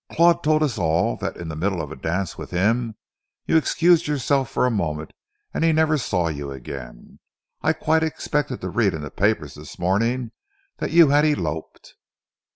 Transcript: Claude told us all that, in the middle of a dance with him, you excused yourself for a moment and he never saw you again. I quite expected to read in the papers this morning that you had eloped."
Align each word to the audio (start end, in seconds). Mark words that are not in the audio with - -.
Claude 0.11 0.41
told 0.43 0.63
us 0.63 0.79
all 0.79 1.15
that, 1.17 1.37
in 1.37 1.47
the 1.47 1.55
middle 1.55 1.79
of 1.79 1.91
a 1.91 1.95
dance 1.95 2.35
with 2.35 2.49
him, 2.49 2.95
you 3.45 3.55
excused 3.55 4.07
yourself 4.07 4.49
for 4.49 4.65
a 4.65 4.71
moment 4.71 5.13
and 5.53 5.63
he 5.63 5.71
never 5.71 5.95
saw 5.95 6.27
you 6.27 6.49
again. 6.49 7.19
I 7.61 7.73
quite 7.73 8.01
expected 8.01 8.61
to 8.61 8.69
read 8.69 8.95
in 8.95 9.01
the 9.03 9.11
papers 9.11 9.53
this 9.53 9.77
morning 9.77 10.31
that 10.79 10.89
you 10.89 11.09
had 11.09 11.23
eloped." 11.23 11.93